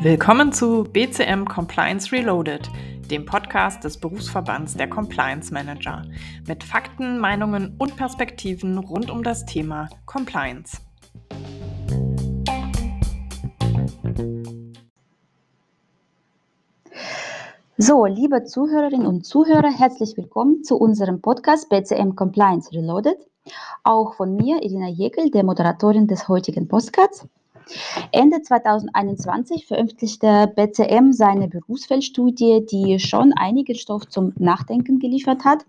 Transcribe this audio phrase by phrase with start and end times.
[0.00, 2.70] Willkommen zu BCM Compliance Reloaded,
[3.10, 6.02] dem Podcast des Berufsverbands der Compliance Manager,
[6.48, 10.80] mit Fakten, Meinungen und Perspektiven rund um das Thema Compliance.
[17.76, 23.18] So, liebe Zuhörerinnen und Zuhörer, herzlich willkommen zu unserem Podcast BCM Compliance Reloaded.
[23.84, 27.26] Auch von mir, Irina Jäckel, der Moderatorin des heutigen Podcasts.
[28.12, 35.64] Ende 2021 veröffentlichte BCM seine Berufsfeldstudie, die schon einigen Stoff zum Nachdenken geliefert hat.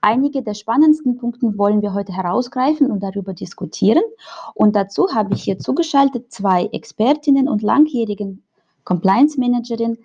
[0.00, 4.02] Einige der spannendsten Punkte wollen wir heute herausgreifen und darüber diskutieren.
[4.54, 8.42] Und dazu habe ich hier zugeschaltet zwei Expertinnen und langjährigen
[8.84, 9.98] Compliance Managerinnen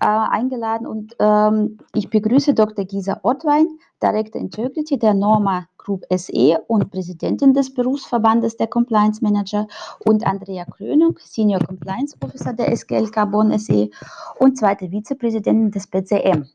[0.00, 0.86] äh, eingeladen.
[0.86, 2.84] Und ähm, ich begrüße Dr.
[2.84, 3.66] Gisa Ottwein,
[4.02, 9.66] Director Integrity der Norma Group SE und Präsidentin des Berufsverbandes der Compliance Manager
[10.00, 13.90] und Andrea Krönung, Senior Compliance Officer der SGLK Bonn SE
[14.38, 16.46] und zweite Vizepräsidentin des BCM.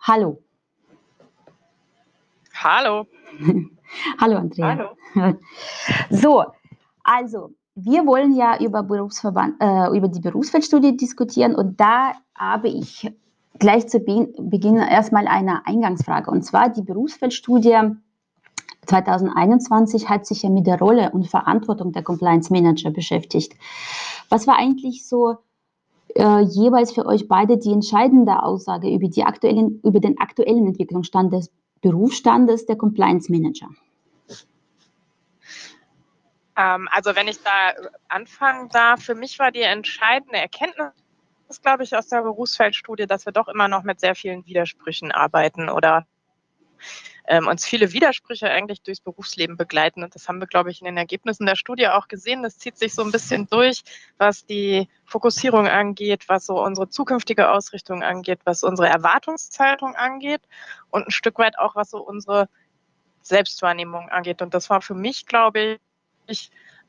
[0.00, 0.38] Hallo.
[2.54, 3.06] Hallo.
[4.20, 4.96] Hallo, Andrea.
[5.14, 5.38] Hallo.
[6.10, 6.44] So,
[7.04, 13.10] also wir wollen ja über, Berufsverband, äh, über die Berufsfeldstudie diskutieren und da habe ich
[13.58, 16.30] gleich zu Beginn erstmal eine Eingangsfrage.
[16.30, 17.96] Und zwar die Berufsfeldstudie
[18.86, 23.54] 2021 hat sich ja mit der Rolle und Verantwortung der Compliance Manager beschäftigt.
[24.28, 25.36] Was war eigentlich so
[26.14, 31.32] äh, jeweils für euch beide die entscheidende Aussage über, die aktuellen, über den aktuellen Entwicklungsstand
[31.32, 31.50] des
[31.80, 33.68] Berufsstandes der Compliance Manager?
[36.56, 37.72] Ähm, also wenn ich da
[38.08, 40.92] anfangen darf, für mich war die entscheidende Erkenntnis,
[41.62, 45.68] glaube ich, aus der Berufsfeldstudie, dass wir doch immer noch mit sehr vielen Widersprüchen arbeiten
[45.68, 46.06] oder
[47.28, 50.02] ähm, uns viele Widersprüche eigentlich durchs Berufsleben begleiten.
[50.02, 52.42] Und das haben wir, glaube ich, in den Ergebnissen der Studie auch gesehen.
[52.42, 53.82] Das zieht sich so ein bisschen durch,
[54.18, 60.42] was die Fokussierung angeht, was so unsere zukünftige Ausrichtung angeht, was unsere Erwartungshaltung angeht
[60.90, 62.48] und ein Stück weit auch, was so unsere
[63.22, 64.42] Selbstwahrnehmung angeht.
[64.42, 65.80] Und das war für mich, glaube ich,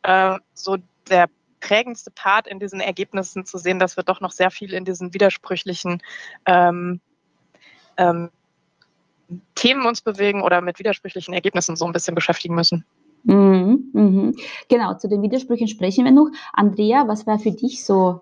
[0.03, 0.77] äh, so
[1.09, 1.29] der
[1.59, 5.13] prägendste Part in diesen Ergebnissen zu sehen, dass wir doch noch sehr viel in diesen
[5.13, 6.01] widersprüchlichen
[6.45, 6.99] ähm,
[7.97, 8.29] ähm,
[9.55, 12.85] Themen uns bewegen oder mit widersprüchlichen Ergebnissen so ein bisschen beschäftigen müssen.
[13.23, 14.35] Mhm, mhm.
[14.67, 16.29] Genau, zu den Widersprüchen sprechen wir noch.
[16.51, 18.21] Andrea, was war für dich so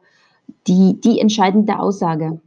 [0.67, 2.39] die, die entscheidende Aussage?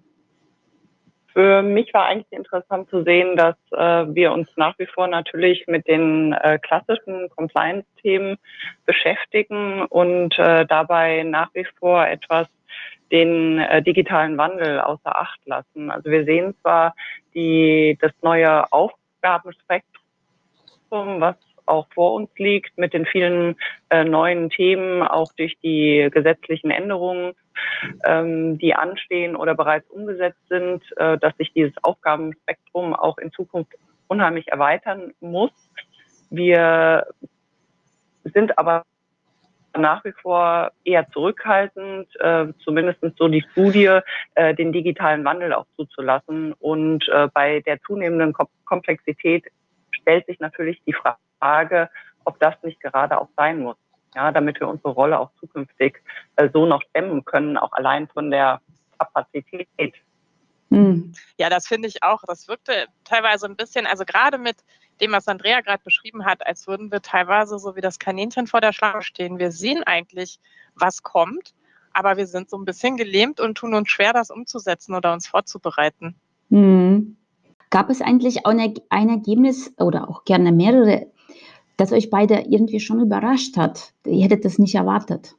[1.34, 5.66] Für mich war eigentlich interessant zu sehen, dass äh, wir uns nach wie vor natürlich
[5.66, 8.38] mit den äh, klassischen Compliance-Themen
[8.86, 12.46] beschäftigen und äh, dabei nach wie vor etwas
[13.10, 15.90] den äh, digitalen Wandel außer Acht lassen.
[15.90, 16.94] Also wir sehen zwar
[17.34, 19.90] die, das neue Aufgabenspektrum,
[21.20, 21.34] was
[21.66, 23.56] auch vor uns liegt, mit den vielen
[23.90, 27.34] äh, neuen Themen, auch durch die gesetzlichen Änderungen,
[28.04, 33.72] ähm, die anstehen oder bereits umgesetzt sind, äh, dass sich dieses Aufgabenspektrum auch in Zukunft
[34.08, 35.52] unheimlich erweitern muss.
[36.30, 37.06] Wir
[38.24, 38.84] sind aber
[39.76, 44.00] nach wie vor eher zurückhaltend, äh, zumindest so die Studie,
[44.34, 46.52] äh, den digitalen Wandel auch zuzulassen.
[46.54, 48.32] Und äh, bei der zunehmenden
[48.64, 49.44] Komplexität
[49.94, 50.94] stellt sich natürlich die
[51.40, 51.90] Frage,
[52.24, 53.76] ob das nicht gerade auch sein muss,
[54.14, 56.02] ja, damit wir unsere Rolle auch zukünftig
[56.36, 58.60] äh, so noch stemmen können, auch allein von der
[58.98, 59.94] Kapazität.
[60.70, 61.12] Hm.
[61.38, 62.22] Ja, das finde ich auch.
[62.26, 64.56] Das wirkte teilweise ein bisschen, also gerade mit
[65.00, 68.60] dem, was Andrea gerade beschrieben hat, als würden wir teilweise so wie das Kaninchen vor
[68.60, 69.38] der Schlange stehen.
[69.38, 70.38] Wir sehen eigentlich,
[70.74, 71.54] was kommt,
[71.92, 75.26] aber wir sind so ein bisschen gelähmt und tun uns schwer, das umzusetzen oder uns
[75.26, 76.14] vorzubereiten.
[76.48, 77.16] Mhm.
[77.74, 81.10] Gab es eigentlich auch ein, ein Ergebnis oder auch gerne mehrere,
[81.76, 83.92] das euch beide irgendwie schon überrascht hat?
[84.06, 85.34] Ihr hättet das nicht erwartet.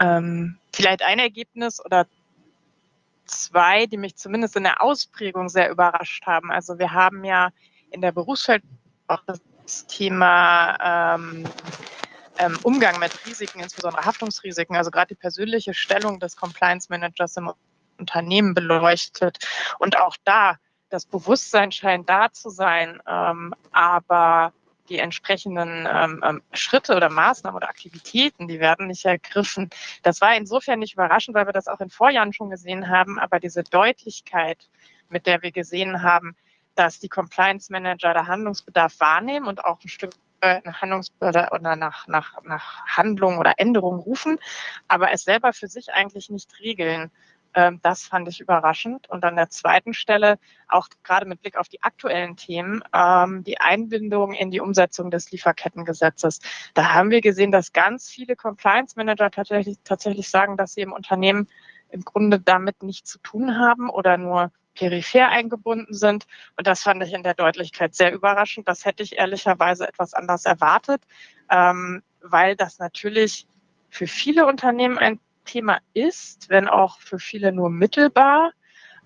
[0.00, 2.06] Ähm, vielleicht ein Ergebnis oder
[3.26, 6.50] zwei, die mich zumindest in der Ausprägung sehr überrascht haben.
[6.50, 7.50] Also wir haben ja
[7.90, 8.62] in der Berufswelt
[9.08, 9.42] auch das
[9.88, 11.44] Thema ähm,
[12.38, 17.50] ähm, Umgang mit Risiken, insbesondere Haftungsrisiken, also gerade die persönliche Stellung des Compliance Managers im
[17.98, 19.38] Unternehmen beleuchtet.
[19.78, 20.56] Und auch da,
[20.88, 24.52] das Bewusstsein scheint da zu sein, ähm, aber
[24.88, 29.70] die entsprechenden ähm, ähm, Schritte oder Maßnahmen oder Aktivitäten, die werden nicht ergriffen.
[30.02, 33.40] Das war insofern nicht überraschend, weil wir das auch in Vorjahren schon gesehen haben, aber
[33.40, 34.68] diese Deutlichkeit,
[35.08, 36.36] mit der wir gesehen haben,
[36.76, 42.06] dass die Compliance Manager da Handlungsbedarf wahrnehmen und auch ein Stück nach Handlungsbilder oder nach,
[42.06, 44.38] nach, nach Handlung oder Änderung rufen,
[44.86, 47.10] aber es selber für sich eigentlich nicht regeln.
[47.56, 49.08] Ähm, das fand ich überraschend.
[49.08, 50.38] Und an der zweiten Stelle,
[50.68, 55.30] auch gerade mit Blick auf die aktuellen Themen, ähm, die Einbindung in die Umsetzung des
[55.32, 56.40] Lieferkettengesetzes.
[56.74, 60.92] Da haben wir gesehen, dass ganz viele Compliance Manager tatsächlich, tatsächlich sagen, dass sie im
[60.92, 61.48] Unternehmen
[61.88, 66.26] im Grunde damit nichts zu tun haben oder nur peripher eingebunden sind.
[66.58, 68.68] Und das fand ich in der Deutlichkeit sehr überraschend.
[68.68, 71.02] Das hätte ich ehrlicherweise etwas anders erwartet,
[71.50, 73.46] ähm, weil das natürlich
[73.88, 78.52] für viele Unternehmen ein Thema ist, wenn auch für viele nur mittelbar,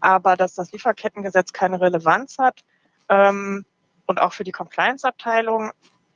[0.01, 2.61] aber dass das Lieferkettengesetz keine Relevanz hat
[3.09, 3.65] ähm,
[4.07, 5.71] und auch für die Compliance-Abteilung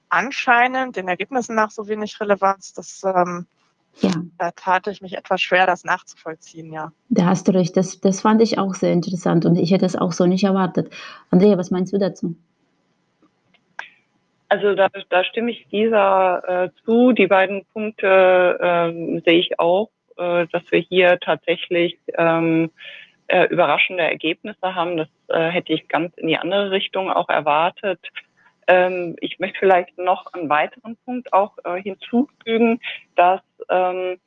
[0.09, 3.47] anscheinend den Ergebnissen nach so wenig Relevanz, das ähm,
[4.01, 4.11] ja.
[4.39, 6.93] Da tat ich mich etwas schwer, das nachzuvollziehen, ja.
[7.11, 9.97] Da hast du recht, das, das fand ich auch sehr interessant und ich hätte es
[9.97, 10.93] auch so nicht erwartet.
[11.31, 12.35] Andrea, was meinst du dazu?
[14.49, 17.13] Also da, da stimme ich dieser äh, zu.
[17.13, 22.71] Die beiden Punkte äh, sehe ich auch, äh, dass wir hier tatsächlich ähm,
[23.29, 24.97] äh, überraschende Ergebnisse haben.
[24.97, 28.01] Das äh, hätte ich ganz in die andere Richtung auch erwartet.
[28.67, 32.81] Ähm, ich möchte vielleicht noch einen weiteren Punkt auch äh, hinzufügen,
[33.17, 34.19] dass ähm,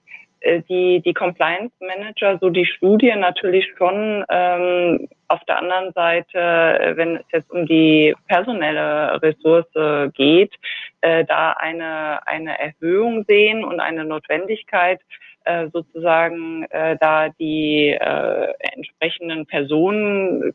[0.41, 6.39] äh, die, die Compliance Manager, so die Studie natürlich schon ähm, auf der anderen Seite,
[6.39, 10.53] äh, wenn es jetzt um die personelle Ressource geht,
[11.01, 15.01] äh, da eine, eine Erhöhung sehen und eine Notwendigkeit,
[15.45, 20.53] äh, sozusagen äh, da die äh, entsprechenden Personen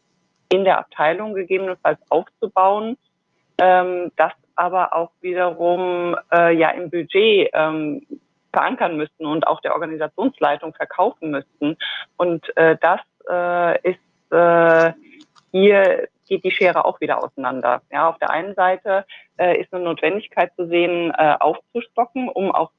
[0.52, 2.96] in der Abteilung gegebenenfalls aufzubauen
[3.62, 8.04] ähm, das aber auch wiederum äh, ja im Budget ähm,
[8.52, 11.76] verankern müssten und auch der Organisationsleitung verkaufen müssten.
[12.16, 13.00] Und äh, das
[13.30, 14.92] äh, ist äh,
[15.52, 17.82] hier geht die Schere auch wieder auseinander.
[17.90, 19.04] Ja, auf der einen Seite
[19.38, 22.70] äh, ist eine Notwendigkeit zu sehen, äh, aufzustocken, um auch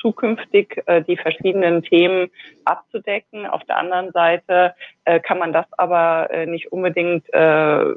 [0.00, 2.30] zukünftig äh, die verschiedenen Themen
[2.64, 3.46] abzudecken.
[3.46, 4.74] Auf der anderen Seite
[5.04, 7.94] äh, kann man das aber äh, nicht unbedingt äh,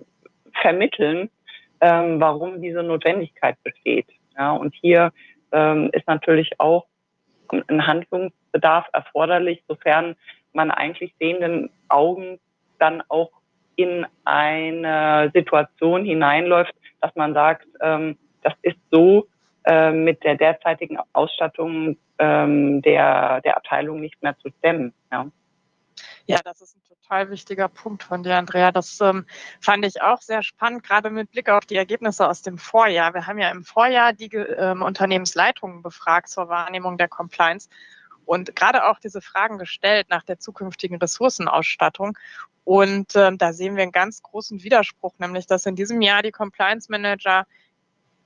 [0.62, 1.30] vermitteln,
[1.82, 4.08] ähm, warum diese Notwendigkeit besteht.
[4.38, 5.12] Ja, und hier
[5.52, 6.86] ähm, ist natürlich auch
[7.50, 10.16] ein Handlungsbedarf erforderlich, sofern
[10.54, 12.40] man eigentlich sehenden Augen
[12.80, 13.32] dann auch
[13.76, 19.28] in eine Situation hineinläuft, dass man sagt, ähm, das ist so
[19.66, 24.94] äh, mit der derzeitigen Ausstattung ähm, der, der Abteilung nicht mehr zu stemmen.
[25.12, 25.28] Ja.
[26.26, 28.72] Ja, das ist ein total wichtiger Punkt von dir, Andrea.
[28.72, 29.26] Das ähm,
[29.60, 33.14] fand ich auch sehr spannend, gerade mit Blick auf die Ergebnisse aus dem Vorjahr.
[33.14, 37.70] Wir haben ja im Vorjahr die ähm, Unternehmensleitungen befragt zur Wahrnehmung der Compliance
[38.26, 42.18] und gerade auch diese Fragen gestellt nach der zukünftigen Ressourcenausstattung.
[42.64, 46.32] Und ähm, da sehen wir einen ganz großen Widerspruch, nämlich dass in diesem Jahr die
[46.32, 47.46] Compliance Manager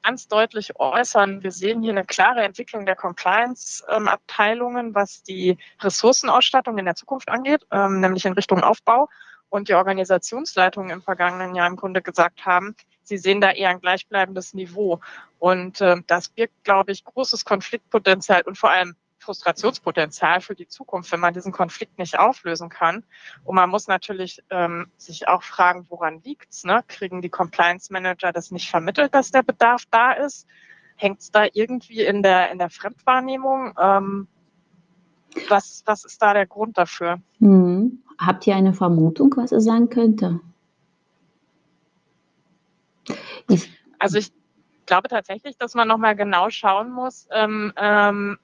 [0.04, 1.44] ganz deutlich äußern.
[1.44, 7.66] Wir sehen hier eine klare Entwicklung der Compliance-Abteilungen, was die Ressourcenausstattung in der Zukunft angeht,
[7.72, 9.10] ähm, nämlich in Richtung Aufbau.
[9.50, 13.80] Und die Organisationsleitungen im vergangenen Jahr im Grunde gesagt haben, sie sehen da eher ein
[13.80, 15.00] gleichbleibendes Niveau.
[15.40, 18.96] Und äh, das birgt, glaube ich, großes Konfliktpotenzial und vor allem
[19.28, 23.04] Frustrationspotenzial für die Zukunft, wenn man diesen Konflikt nicht auflösen kann.
[23.44, 26.64] Und man muss natürlich ähm, sich auch fragen, woran liegt's?
[26.64, 26.82] Ne?
[26.88, 30.48] Kriegen die Compliance Manager das nicht vermittelt, dass der Bedarf da ist?
[30.96, 33.74] Hängt es da irgendwie in der, in der Fremdwahrnehmung?
[33.78, 34.28] Ähm,
[35.50, 37.20] was, was ist da der Grund dafür?
[37.40, 38.02] Hm.
[38.18, 40.40] Habt ihr eine Vermutung, was es sein könnte?
[43.50, 43.70] Ich
[44.00, 44.32] also ich
[44.86, 48.38] glaube tatsächlich, dass man nochmal genau schauen muss, ähm, ähm,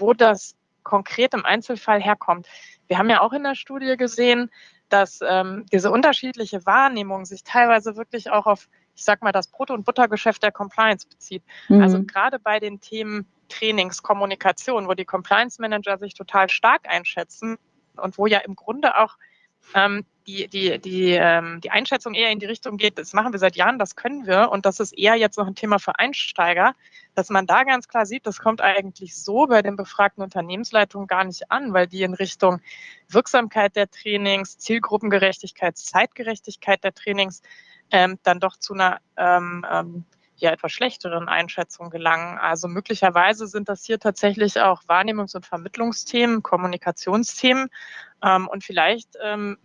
[0.00, 2.46] wo das konkret im Einzelfall herkommt.
[2.88, 4.50] Wir haben ja auch in der Studie gesehen,
[4.88, 9.70] dass ähm, diese unterschiedliche Wahrnehmung sich teilweise wirklich auch auf, ich sag mal, das Brot-
[9.70, 11.44] und Buttergeschäft der Compliance bezieht.
[11.68, 11.80] Mhm.
[11.80, 17.58] Also gerade bei den Themen Trainings, Kommunikation, wo die Compliance Manager sich total stark einschätzen
[17.96, 19.16] und wo ja im Grunde auch
[19.74, 23.38] ähm, die, die, die, ähm, die Einschätzung eher in die Richtung geht, das machen wir
[23.38, 26.74] seit Jahren, das können wir und das ist eher jetzt noch ein Thema für Einsteiger,
[27.14, 31.24] dass man da ganz klar sieht, das kommt eigentlich so bei den befragten Unternehmensleitungen gar
[31.24, 32.60] nicht an, weil die in Richtung
[33.08, 37.42] Wirksamkeit der Trainings, Zielgruppengerechtigkeit, Zeitgerechtigkeit der Trainings
[37.90, 40.04] ähm, dann doch zu einer ähm, ähm,
[40.36, 42.38] ja etwas schlechteren Einschätzung gelangen.
[42.38, 47.68] Also möglicherweise sind das hier tatsächlich auch Wahrnehmungs- und Vermittlungsthemen, Kommunikationsthemen
[48.22, 49.58] ähm, und vielleicht ähm,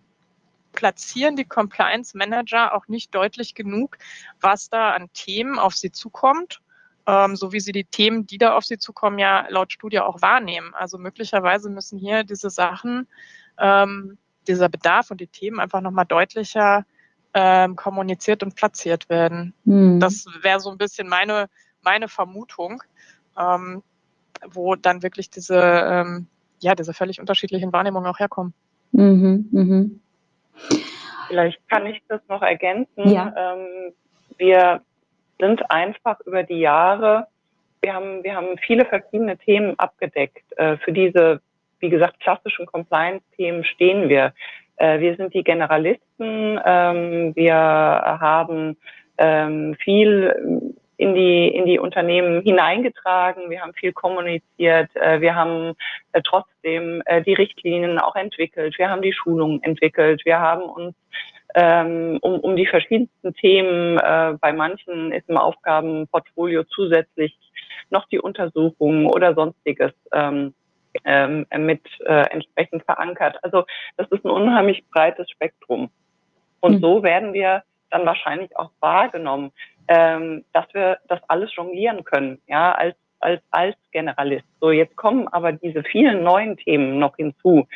[0.72, 3.98] platzieren die Compliance Manager auch nicht deutlich genug,
[4.40, 6.60] was da an Themen auf sie zukommt,
[7.06, 10.22] ähm, so wie sie die Themen, die da auf sie zukommen, ja laut Studie auch
[10.22, 10.74] wahrnehmen.
[10.74, 13.08] Also möglicherweise müssen hier diese Sachen,
[13.58, 16.84] ähm, dieser Bedarf und die Themen einfach nochmal deutlicher
[17.34, 19.54] ähm, kommuniziert und platziert werden.
[19.64, 20.00] Mhm.
[20.00, 21.48] Das wäre so ein bisschen meine,
[21.82, 22.82] meine Vermutung,
[23.38, 23.82] ähm,
[24.46, 26.28] wo dann wirklich diese, ähm,
[26.60, 28.54] ja, diese völlig unterschiedlichen Wahrnehmungen auch herkommen.
[28.92, 30.00] Mhm, mhm.
[31.28, 33.08] Vielleicht kann ich das noch ergänzen.
[33.10, 33.32] Ja.
[33.36, 33.92] Ähm,
[34.38, 34.80] wir
[35.38, 37.26] sind einfach über die Jahre,
[37.82, 40.44] wir haben, wir haben viele verschiedene Themen abgedeckt.
[40.56, 41.40] Äh, für diese,
[41.78, 44.32] wie gesagt, klassischen Compliance-Themen stehen wir.
[44.76, 46.60] Äh, wir sind die Generalisten.
[46.64, 48.76] Ähm, wir haben
[49.18, 50.65] ähm, viel
[50.98, 53.50] in die, in die Unternehmen hineingetragen.
[53.50, 54.94] Wir haben viel kommuniziert.
[54.94, 55.74] Äh, wir haben
[56.12, 58.78] äh, trotzdem äh, die Richtlinien auch entwickelt.
[58.78, 60.22] Wir haben die Schulungen entwickelt.
[60.24, 60.94] Wir haben uns
[61.54, 67.38] ähm, um, um die verschiedensten Themen, bei manchen ist im Aufgabenportfolio zusätzlich
[67.88, 70.52] noch die Untersuchungen oder sonstiges ähm,
[71.04, 73.38] ähm, mit entsprechend verankert.
[73.42, 73.64] Also
[73.96, 75.88] das ist ein unheimlich breites Spektrum.
[76.60, 76.80] Und mhm.
[76.80, 79.52] so werden wir dann wahrscheinlich auch wahrgenommen
[79.88, 84.46] ähm, dass wir das alles jonglieren können, ja, als, als, als Generalist.
[84.60, 87.66] So, jetzt kommen aber diese vielen neuen Themen noch hinzu.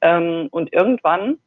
[0.00, 1.38] Ähm, und irgendwann,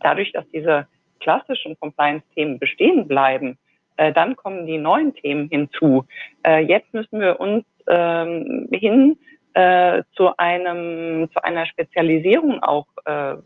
[0.00, 0.86] dadurch, dass diese
[1.20, 3.58] klassischen Compliance-Themen bestehen bleiben,
[3.96, 6.04] äh, dann kommen die neuen Themen hinzu.
[6.44, 9.18] Äh, jetzt müssen wir uns ähm, hin
[9.56, 13.36] äh, zu einem zu einer Spezialisierung auch äh,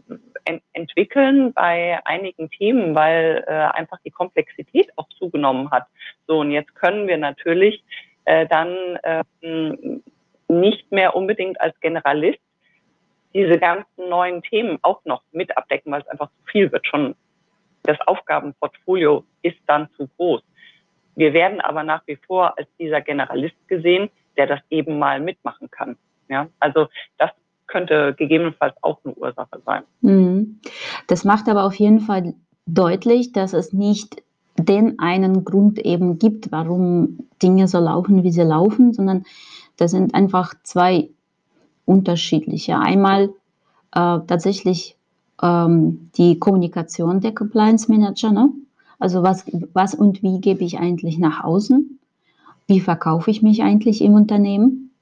[0.44, 5.86] ent entwickeln bei einigen Themen, weil äh, einfach die Komplexität auch zugenommen hat.
[6.26, 7.84] So und jetzt können wir natürlich
[8.24, 8.74] äh, dann
[9.04, 9.22] äh,
[10.48, 12.40] nicht mehr unbedingt als Generalist
[13.32, 16.84] diese ganzen neuen Themen auch noch mit abdecken, weil es einfach zu viel wird.
[16.88, 17.14] Schon
[17.84, 20.42] das Aufgabenportfolio ist dann zu groß.
[21.14, 25.70] Wir werden aber nach wie vor als dieser Generalist gesehen, der das eben mal mitmachen
[25.70, 25.96] kann.
[26.28, 26.86] Ja, also
[27.18, 27.30] das
[27.66, 29.82] könnte gegebenenfalls auch eine Ursache sein.
[30.00, 30.60] Mhm.
[31.06, 32.34] Das macht aber auf jeden Fall
[32.66, 34.22] deutlich, dass es nicht
[34.56, 39.24] den einen Grund eben gibt, warum Dinge so laufen, wie sie laufen, sondern
[39.76, 41.08] das sind einfach zwei
[41.86, 42.78] unterschiedliche.
[42.78, 43.30] Einmal
[43.92, 44.96] äh, tatsächlich
[45.42, 48.50] ähm, die Kommunikation der Compliance Manager, ne?
[48.98, 51.99] also was, was und wie gebe ich eigentlich nach außen,
[52.70, 54.92] wie verkaufe ich mich eigentlich im Unternehmen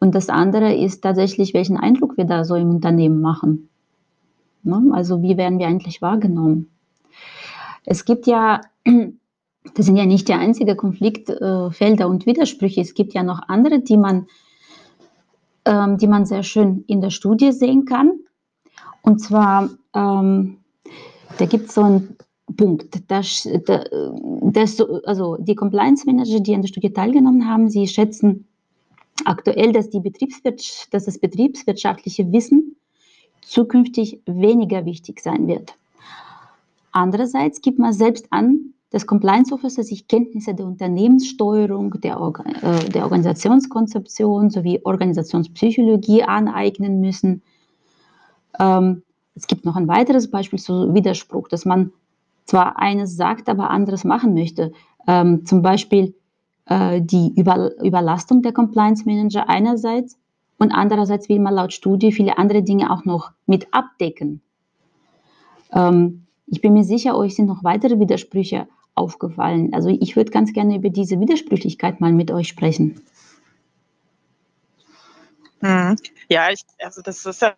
[0.00, 3.68] und das andere ist tatsächlich, welchen Eindruck wir da so im Unternehmen machen.
[4.64, 4.90] Ne?
[4.92, 6.68] Also wie werden wir eigentlich wahrgenommen?
[7.84, 8.60] Es gibt ja,
[9.74, 13.96] das sind ja nicht die einzigen Konfliktfelder und Widersprüche, es gibt ja noch andere, die
[13.96, 14.26] man,
[15.64, 18.10] ähm, die man sehr schön in der Studie sehen kann.
[19.02, 20.56] Und zwar, ähm,
[21.38, 22.16] da gibt es so einen
[22.56, 28.46] Punkt, dass, dass, also die Compliance Manager, die an der Studie teilgenommen haben, sie schätzen
[29.24, 32.76] aktuell, dass, die Betriebswirtschaft, dass das betriebswirtschaftliche Wissen
[33.42, 35.76] zukünftig weniger wichtig sein wird.
[36.92, 42.90] Andererseits gibt man selbst an, dass Compliance Officer sich Kenntnisse der Unternehmenssteuerung, der, Organ äh,
[42.90, 47.42] der Organisationskonzeption sowie Organisationspsychologie aneignen müssen.
[48.60, 49.02] Ähm,
[49.34, 51.90] es gibt noch ein weiteres Beispiel zu Widerspruch, dass man
[52.44, 54.72] zwar eines sagt, aber anderes machen möchte.
[55.06, 56.14] Ähm, zum Beispiel
[56.66, 60.18] äh, die Über Überlastung der Compliance Manager einerseits
[60.58, 64.40] und andererseits will man laut Studie viele andere Dinge auch noch mit abdecken.
[65.72, 69.72] Ähm, ich bin mir sicher, euch sind noch weitere Widersprüche aufgefallen.
[69.72, 73.00] Also ich würde ganz gerne über diese Widersprüchlichkeit mal mit euch sprechen.
[75.60, 75.96] Hm.
[76.28, 77.54] Ja, ich, also das ist ja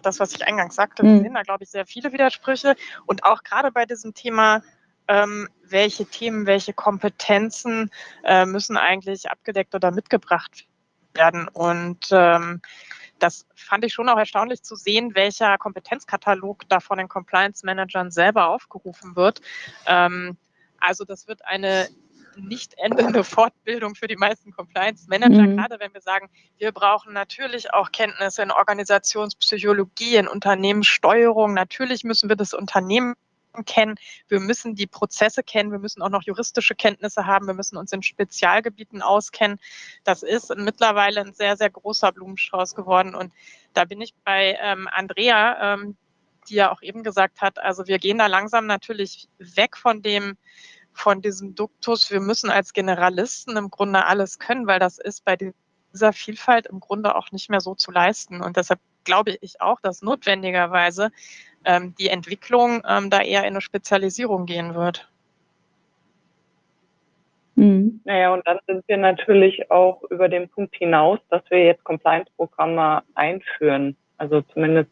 [0.00, 1.02] das, was ich eingangs sagte.
[1.02, 1.22] Wir hm.
[1.22, 2.76] sehen da, glaube ich, sehr viele Widersprüche.
[3.06, 4.62] Und auch gerade bei diesem Thema
[5.08, 7.90] ähm, welche Themen, welche Kompetenzen
[8.24, 10.66] äh, müssen eigentlich abgedeckt oder mitgebracht
[11.14, 11.48] werden.
[11.48, 12.60] Und ähm,
[13.18, 18.48] das fand ich schon auch erstaunlich zu sehen, welcher Kompetenzkatalog da von den Compliance-Managern selber
[18.48, 19.40] aufgerufen wird.
[19.86, 20.36] Ähm,
[20.78, 21.88] also das wird eine
[22.36, 25.56] nicht endende Fortbildung für die meisten Compliance-Manager, mhm.
[25.56, 26.28] gerade wenn wir sagen,
[26.58, 31.54] wir brauchen natürlich auch Kenntnisse in Organisationspsychologie, in Unternehmenssteuerung.
[31.54, 33.14] Natürlich müssen wir das Unternehmen
[33.64, 33.94] kennen,
[34.28, 37.92] wir müssen die Prozesse kennen, wir müssen auch noch juristische Kenntnisse haben, wir müssen uns
[37.92, 39.58] in Spezialgebieten auskennen.
[40.04, 43.14] Das ist mittlerweile ein sehr, sehr großer Blumenstrauß geworden.
[43.14, 43.32] Und
[43.72, 45.96] da bin ich bei ähm, Andrea, ähm,
[46.48, 50.36] die ja auch eben gesagt hat, also wir gehen da langsam natürlich weg von dem,
[50.96, 55.36] von diesem Duktus, wir müssen als Generalisten im Grunde alles können, weil das ist bei
[55.36, 58.40] dieser Vielfalt im Grunde auch nicht mehr so zu leisten.
[58.40, 61.10] Und deshalb glaube ich auch, dass notwendigerweise
[61.64, 65.08] ähm, die Entwicklung ähm, da eher in eine Spezialisierung gehen wird.
[67.56, 68.00] Mhm.
[68.04, 73.02] Naja, und dann sind wir natürlich auch über den Punkt hinaus, dass wir jetzt Compliance-Programme
[73.14, 73.96] einführen.
[74.18, 74.90] Also zumindest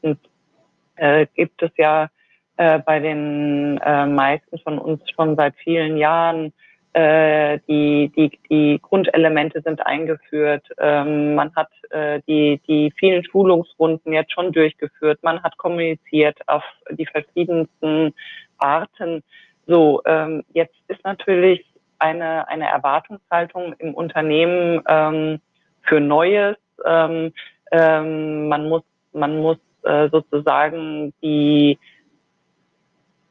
[0.97, 2.11] äh, gibt es ja
[2.57, 6.53] äh, bei den äh, meisten von uns schon seit vielen Jahren
[6.95, 10.65] äh, die, die, die Grundelemente sind eingeführt.
[10.79, 15.19] Ähm, man hat äh, die, die vielen Schulungsrunden jetzt schon durchgeführt.
[15.23, 18.15] Man hat kommuniziert auf die verschiedensten
[18.59, 19.25] Arten.
[19.67, 21.65] So, ähm, jetzt ist natürlich
[21.99, 25.41] eine, eine Erwartungshaltung im Unternehmen ähm,
[25.83, 26.57] für Neues.
[26.85, 27.33] Ähm,
[27.73, 28.83] ähm, man muss,
[29.13, 31.79] man muss äh, sozusagen die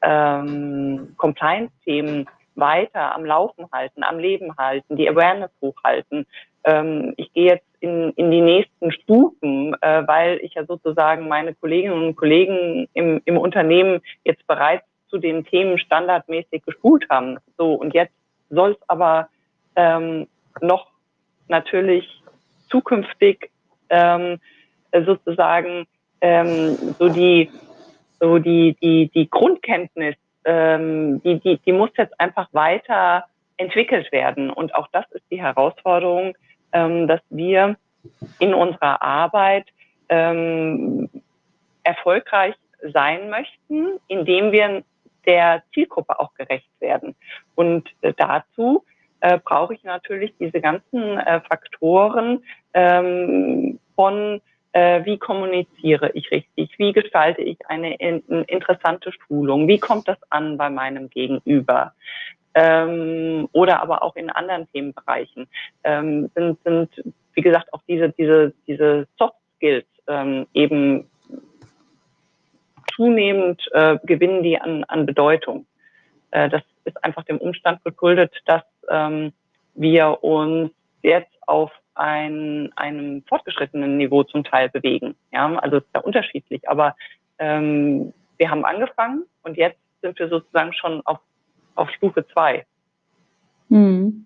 [0.03, 6.27] ähm, Compliance-Themen weiter am Laufen halten, am Leben halten, die Awareness hochhalten.
[6.63, 11.53] Ähm, ich gehe jetzt in, in die nächsten Stufen, äh, weil ich ja sozusagen meine
[11.55, 17.37] Kolleginnen und Kollegen im, im Unternehmen jetzt bereits zu den Themen standardmäßig geschult haben.
[17.57, 18.13] So, und jetzt
[18.49, 19.29] soll es aber
[19.75, 20.27] ähm,
[20.61, 20.87] noch
[21.47, 22.21] natürlich
[22.69, 23.49] zukünftig
[23.89, 24.39] ähm,
[25.05, 25.85] sozusagen
[26.21, 27.49] ähm, so die
[28.23, 30.15] so die die die Grundkenntnis
[30.45, 33.25] ähm, die, die, die muss jetzt einfach weiter
[33.57, 34.49] entwickelt werden.
[34.49, 36.35] Und auch das ist die Herausforderung,
[36.71, 37.77] ähm, dass wir
[38.39, 39.67] in unserer Arbeit
[40.09, 41.09] ähm,
[41.83, 42.55] erfolgreich
[42.93, 44.83] sein möchten, indem wir
[45.25, 47.15] der Zielgruppe auch gerecht werden.
[47.55, 48.83] Und äh, dazu
[49.21, 54.41] äh, brauche ich natürlich diese ganzen äh, Faktoren ähm, von
[54.73, 60.17] äh, wie kommuniziere ich richtig, wie gestalte ich eine in, interessante Schulung, wie kommt das
[60.29, 61.93] an bei meinem Gegenüber.
[62.55, 65.47] Ähm, oder aber auch in anderen Themenbereichen
[65.83, 66.89] ähm, sind, sind,
[67.33, 71.09] wie gesagt, auch diese, diese, diese Soft Skills ähm, eben
[72.95, 75.65] zunehmend äh, gewinnen die an, an Bedeutung.
[76.31, 79.33] Äh, das ist einfach dem Umstand geschuldet, dass ähm,
[79.73, 85.15] wir uns jetzt auf ein, einem fortgeschrittenen Niveau zum Teil bewegen.
[85.31, 86.95] Ja, also es ist ja unterschiedlich, aber
[87.39, 91.19] ähm, wir haben angefangen und jetzt sind wir sozusagen schon auf,
[91.75, 92.65] auf Stufe zwei.
[93.69, 94.25] Hm.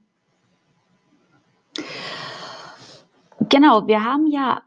[3.50, 4.62] Genau, wir haben ja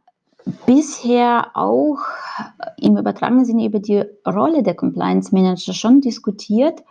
[0.66, 1.98] bisher auch
[2.78, 6.82] im übertragenen Sinne über die Rolle der Compliance Manager schon diskutiert.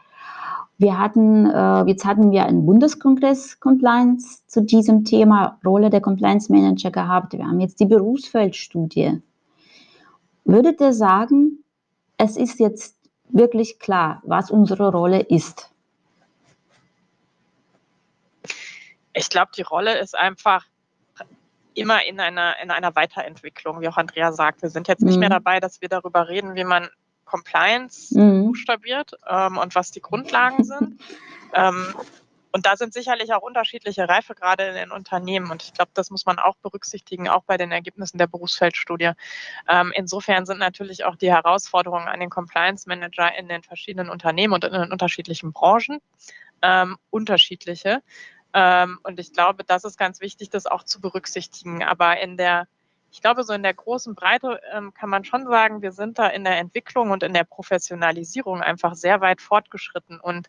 [0.80, 6.50] Wir hatten, äh, jetzt hatten wir einen Bundeskongress Compliance zu diesem Thema, Rolle der Compliance
[6.50, 7.34] Manager gehabt.
[7.34, 9.22] Wir haben jetzt die Berufsfeldstudie.
[10.46, 11.66] Würdet ihr sagen,
[12.16, 15.70] es ist jetzt wirklich klar, was unsere Rolle ist?
[19.14, 20.66] Ich glaube, die Rolle ist einfach
[21.74, 24.62] immer in einer, in einer Weiterentwicklung, wie auch Andrea sagt.
[24.62, 25.20] Wir sind jetzt nicht mhm.
[25.20, 26.88] mehr dabei, dass wir darüber reden, wie man
[27.30, 28.46] Compliance mhm.
[28.46, 31.00] buchstabiert ähm, und was die Grundlagen sind.
[31.54, 31.94] ähm,
[32.52, 35.52] und da sind sicherlich auch unterschiedliche Reife gerade in den Unternehmen.
[35.52, 39.12] Und ich glaube, das muss man auch berücksichtigen, auch bei den Ergebnissen der Berufsfeldstudie.
[39.68, 44.54] Ähm, insofern sind natürlich auch die Herausforderungen an den Compliance Manager in den verschiedenen Unternehmen
[44.54, 46.00] und in den unterschiedlichen Branchen
[46.64, 48.02] ähm, unterschiedliche.
[48.54, 51.84] Ähm, und ich glaube, das ist ganz wichtig, das auch zu berücksichtigen.
[51.84, 52.68] Aber in der
[53.12, 56.28] ich glaube, so in der großen Breite ähm, kann man schon sagen, wir sind da
[56.28, 60.20] in der Entwicklung und in der Professionalisierung einfach sehr weit fortgeschritten.
[60.20, 60.48] Und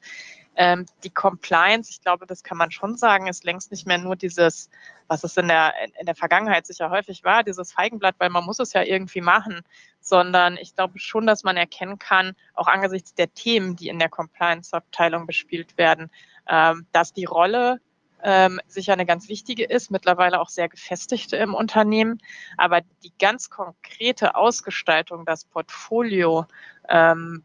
[0.56, 4.16] ähm, die Compliance, ich glaube, das kann man schon sagen, ist längst nicht mehr nur
[4.16, 4.68] dieses,
[5.08, 8.58] was es in der, in der Vergangenheit sicher häufig war, dieses Feigenblatt, weil man muss
[8.58, 9.62] es ja irgendwie machen,
[10.00, 14.10] sondern ich glaube schon, dass man erkennen kann, auch angesichts der Themen, die in der
[14.10, 16.10] Compliance-Abteilung bespielt werden,
[16.46, 17.80] ähm, dass die Rolle
[18.22, 22.18] ähm, sicher eine ganz wichtige ist, mittlerweile auch sehr gefestigte im Unternehmen.
[22.56, 26.46] Aber die ganz konkrete Ausgestaltung, das Portfolio
[26.88, 27.44] ähm,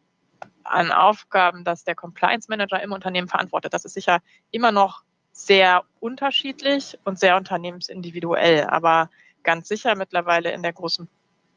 [0.64, 4.20] an Aufgaben, das der Compliance Manager im Unternehmen verantwortet, das ist sicher
[4.52, 9.10] immer noch sehr unterschiedlich und sehr unternehmensindividuell, aber
[9.44, 11.08] ganz sicher mittlerweile in der großen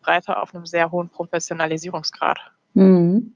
[0.03, 2.39] Breite auf einem sehr hohen Professionalisierungsgrad.
[2.75, 3.35] Mhm.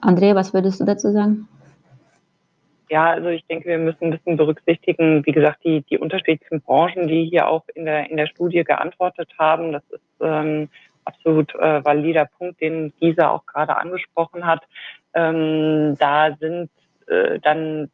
[0.00, 1.48] Andrea, was würdest du dazu sagen?
[2.90, 7.06] Ja, also ich denke, wir müssen ein bisschen berücksichtigen, wie gesagt, die, die unterschiedlichen Branchen,
[7.06, 9.70] die hier auch in der, in der Studie geantwortet haben.
[9.70, 10.68] Das ist ähm,
[11.04, 14.64] absolut äh, valider Punkt, den Gisa auch gerade angesprochen hat.
[15.14, 16.68] Ähm, da sind
[17.06, 17.92] äh, dann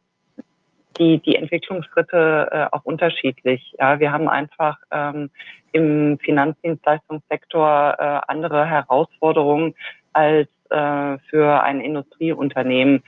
[0.97, 3.75] die, die Entwicklungsschritte äh, auch unterschiedlich.
[3.77, 5.29] Ja, wir haben einfach ähm,
[5.73, 9.75] im Finanzdienstleistungssektor äh, andere Herausforderungen
[10.13, 13.03] als äh, für ein Industrieunternehmen.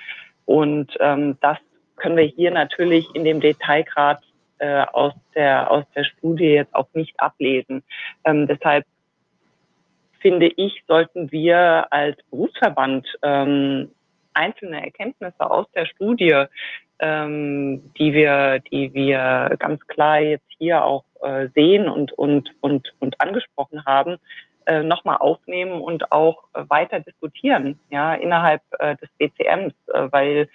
[0.45, 1.58] Und ähm, das
[1.99, 4.21] können wir hier natürlich in dem Detailgrad
[4.59, 7.83] äh, aus, der, aus der Studie jetzt auch nicht ablesen.
[8.25, 8.85] Ähm, deshalb
[10.19, 13.91] finde ich, sollten wir als Berufsverband ähm,
[14.33, 16.45] einzelne Erkenntnisse aus der Studie,
[16.99, 22.93] ähm, die wir, die wir ganz klar jetzt hier auch äh, sehen und, und, und,
[22.99, 24.17] und angesprochen haben,
[24.65, 30.49] äh, nochmal aufnehmen und auch weiter diskutieren, ja, innerhalb äh, des BCMs, äh, weil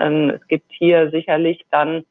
[0.00, 2.04] ähm, es gibt hier sicherlich dann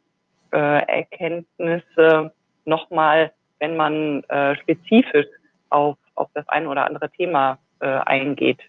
[0.52, 2.32] äh, Erkenntnisse
[2.66, 5.28] nochmal, wenn man äh, spezifisch
[5.70, 8.60] auf, auf das eine oder andere Thema äh, eingeht.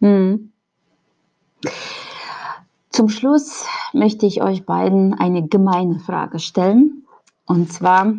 [0.00, 0.52] Hm.
[2.90, 7.06] Zum Schluss möchte ich euch beiden eine gemeine Frage stellen.
[7.46, 8.14] Und zwar,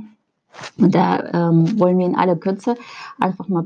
[0.77, 1.19] und da
[1.49, 2.75] ähm, wollen wir in aller Kürze
[3.19, 3.65] einfach mal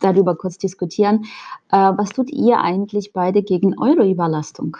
[0.00, 1.24] darüber kurz diskutieren.
[1.70, 4.76] Äh, was tut ihr eigentlich beide gegen eure Überlastung?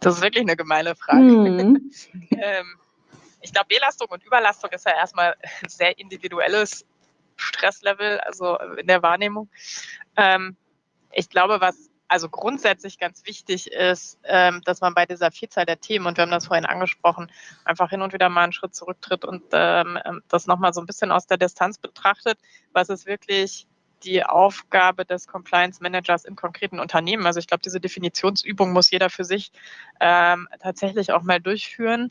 [0.00, 1.22] Das ist wirklich eine gemeine Frage.
[1.22, 1.90] Mhm.
[2.30, 2.78] ähm,
[3.40, 6.84] ich glaube, Belastung und Überlastung ist ja erstmal ein sehr individuelles
[7.36, 9.48] Stresslevel, also in der Wahrnehmung.
[10.16, 10.56] Ähm,
[11.12, 15.78] ich glaube, was also grundsätzlich ganz wichtig ist, ähm, dass man bei dieser Vielzahl der
[15.78, 17.30] Themen, und wir haben das vorhin angesprochen,
[17.64, 21.12] einfach hin und wieder mal einen Schritt zurücktritt und ähm, das nochmal so ein bisschen
[21.12, 22.38] aus der Distanz betrachtet,
[22.72, 23.67] was ist wirklich
[24.02, 27.26] die Aufgabe des Compliance Managers im konkreten Unternehmen.
[27.26, 29.52] Also ich glaube, diese Definitionsübung muss jeder für sich
[30.00, 32.10] ähm, tatsächlich auch mal durchführen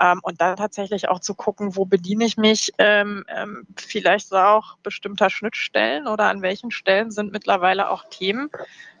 [0.00, 4.76] ähm, und dann tatsächlich auch zu gucken, wo bediene ich mich ähm, ähm vielleicht auch
[4.78, 8.50] bestimmter Schnittstellen oder an welchen Stellen sind mittlerweile auch Themen,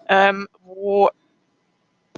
[0.08, 1.10] ähm, wo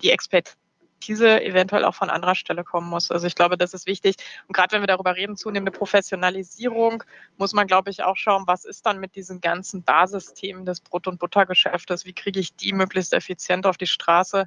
[0.02, 0.59] die Expertise
[1.00, 3.10] Expertise eventuell auch von anderer Stelle kommen muss.
[3.10, 4.16] Also ich glaube, das ist wichtig.
[4.46, 7.02] Und gerade wenn wir darüber reden, zunehmende Professionalisierung,
[7.38, 11.06] muss man, glaube ich, auch schauen, was ist dann mit diesen ganzen Basisthemen des Brot-
[11.06, 12.04] und Buttergeschäftes?
[12.04, 14.46] Wie kriege ich die möglichst effizient auf die Straße,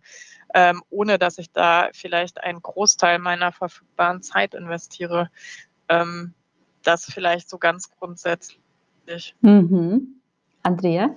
[0.53, 5.31] ähm, ohne dass ich da vielleicht einen Großteil meiner verfügbaren Zeit investiere?
[5.89, 6.33] Ähm,
[6.83, 9.35] das vielleicht so ganz grundsätzlich.
[9.41, 10.21] Mhm.
[10.61, 11.09] Andrea?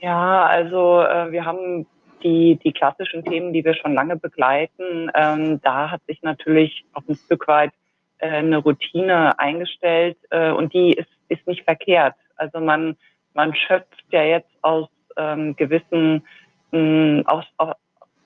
[0.00, 1.86] Ja, also äh, wir haben
[2.22, 7.02] die, die klassischen Themen, die wir schon lange begleiten, ähm, da hat sich natürlich auch
[7.08, 7.72] ein Stück weit
[8.18, 12.14] äh, eine Routine eingestellt äh, und die ist, ist nicht verkehrt.
[12.36, 12.96] Also man,
[13.34, 16.26] man schöpft ja jetzt aus ähm, gewissen,
[16.70, 17.74] mh, aus, aus,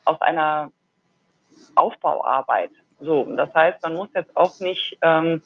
[0.05, 0.71] aus einer
[1.75, 2.71] Aufbauarbeit.
[3.01, 5.43] So, das heißt, man muss jetzt auch nicht ähm,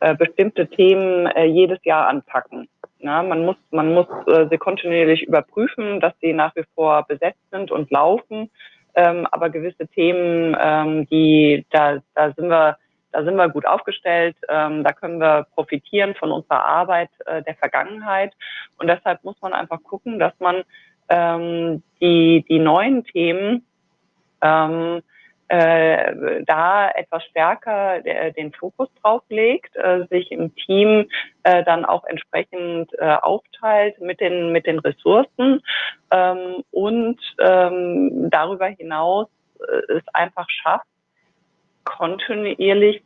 [0.00, 2.68] äh, bestimmte Themen äh, jedes Jahr anpacken.
[3.04, 7.42] Ja, man muss, man muss äh, sie kontinuierlich überprüfen, dass sie nach wie vor besetzt
[7.50, 8.50] sind und laufen.
[8.94, 12.78] Ähm, aber gewisse Themen, ähm, die da, da sind wir,
[13.12, 14.36] da sind wir gut aufgestellt.
[14.48, 18.32] Ähm, da können wir profitieren von unserer Arbeit äh, der Vergangenheit.
[18.78, 20.62] Und deshalb muss man einfach gucken, dass man
[21.10, 23.66] ähm, die, die neuen Themen
[24.40, 25.02] ähm,
[25.48, 31.08] äh, da etwas stärker äh, den Fokus drauf legt, äh, sich im Team
[31.42, 35.62] äh, dann auch entsprechend äh, aufteilt mit den mit den Ressourcen
[36.10, 39.28] ähm, und ähm, darüber hinaus
[39.60, 40.86] äh, es einfach schafft,
[41.84, 43.02] kontinuierlich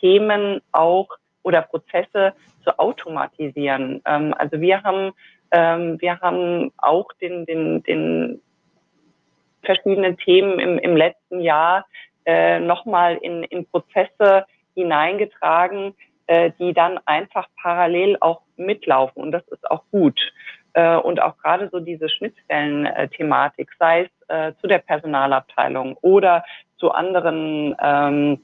[0.00, 1.08] Themen auch
[1.42, 2.32] oder Prozesse
[2.64, 4.00] zu automatisieren.
[4.06, 5.12] Ähm, also wir haben
[5.50, 8.40] ähm, wir haben auch den den den
[9.62, 11.86] verschiedene Themen im, im letzten Jahr
[12.24, 15.94] äh, nochmal in, in Prozesse hineingetragen,
[16.26, 19.22] äh, die dann einfach parallel auch mitlaufen.
[19.22, 20.18] Und das ist auch gut.
[20.74, 26.44] Äh, und auch gerade so diese Schnittstellen-Thematik, sei es äh, zu der Personalabteilung oder
[26.78, 28.40] zu anderen ähm,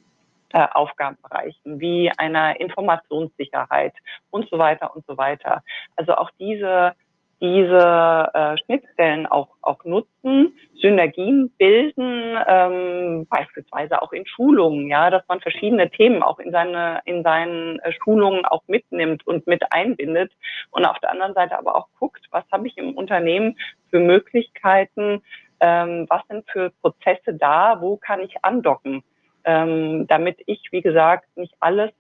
[0.53, 3.95] äh, Aufgabenbereichen wie einer Informationssicherheit
[4.31, 5.63] und so weiter und so weiter.
[5.97, 6.95] Also auch diese
[7.41, 15.23] diese äh, Schnittstellen auch, auch nutzen, Synergien bilden, ähm, beispielsweise auch in Schulungen, ja, dass
[15.29, 20.33] man verschiedene Themen auch in seine in seinen äh, Schulungen auch mitnimmt und mit einbindet
[20.71, 23.57] und auf der anderen Seite aber auch guckt, was habe ich im Unternehmen
[23.91, 25.23] für Möglichkeiten,
[25.61, 29.03] ähm, was sind für Prozesse da, wo kann ich andocken,
[29.45, 31.91] ähm, damit ich, wie gesagt, nicht alles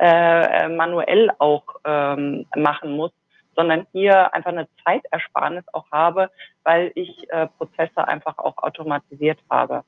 [0.00, 3.12] äh, äh manuell auch ähm, machen muss,
[3.58, 6.30] sondern hier einfach eine Zeitersparnis auch habe,
[6.62, 9.82] weil ich äh, Prozesse einfach auch automatisiert habe.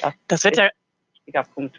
[0.00, 0.70] Das, das wird ja ein
[1.12, 1.76] wichtiger Punkt.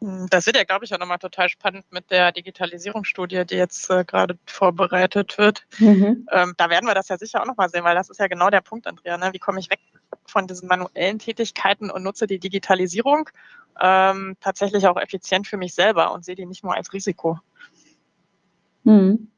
[0.00, 3.88] Hm, das wird ja, glaube ich, auch nochmal total spannend mit der Digitalisierungsstudie, die jetzt
[3.88, 5.64] äh, gerade vorbereitet wird.
[5.78, 6.26] Mhm.
[6.32, 8.50] Ähm, da werden wir das ja sicher auch nochmal sehen, weil das ist ja genau
[8.50, 9.16] der Punkt, Andrea.
[9.18, 9.32] Ne?
[9.32, 9.78] Wie komme ich weg
[10.26, 13.30] von diesen manuellen Tätigkeiten und nutze die Digitalisierung
[13.80, 17.38] ähm, tatsächlich auch effizient für mich selber und sehe die nicht nur als Risiko.
[18.82, 19.30] Mhm.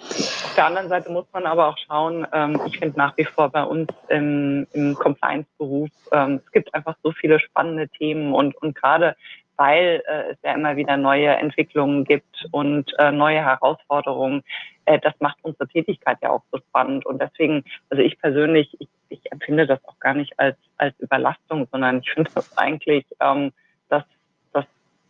[0.00, 3.50] Auf der anderen Seite muss man aber auch schauen, ähm, ich finde nach wie vor
[3.50, 8.74] bei uns im, im Compliance-Beruf, ähm, es gibt einfach so viele spannende Themen und, und
[8.74, 9.16] gerade
[9.58, 14.44] weil äh, es ja immer wieder neue Entwicklungen gibt und äh, neue Herausforderungen,
[14.84, 17.04] äh, das macht unsere Tätigkeit ja auch so spannend.
[17.04, 21.66] Und deswegen, also ich persönlich, ich, ich empfinde das auch gar nicht als, als Überlastung,
[21.72, 23.52] sondern ich finde das eigentlich, ähm,
[23.88, 24.04] dass
[24.52, 24.64] das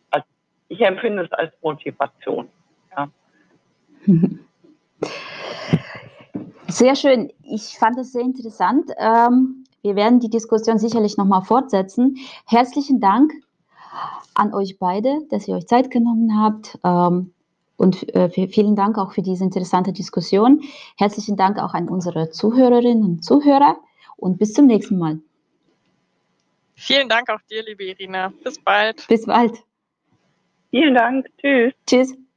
[0.09, 0.25] als
[0.67, 2.49] ich empfinde es als Motivation.
[2.97, 3.09] Ja.
[6.67, 7.31] Sehr schön.
[7.43, 8.91] Ich fand es sehr interessant.
[8.97, 12.17] Ähm, wir werden die Diskussion sicherlich nochmal fortsetzen.
[12.45, 13.31] Herzlichen Dank
[14.33, 16.77] an euch beide, dass ihr euch Zeit genommen habt.
[16.83, 17.33] Ähm,
[17.77, 20.61] und äh, vielen Dank auch für diese interessante Diskussion.
[20.97, 23.77] Herzlichen Dank auch an unsere Zuhörerinnen und Zuhörer
[24.17, 25.19] und bis zum nächsten Mal.
[26.75, 28.33] Vielen Dank auch dir, liebe Irina.
[28.43, 29.07] Bis bald.
[29.07, 29.63] Bis bald.
[30.71, 31.27] Vielen Dank.
[31.41, 31.73] Tschüss.
[31.87, 32.28] Tschüss.